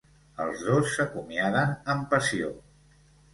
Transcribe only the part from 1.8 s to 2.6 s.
amb passió.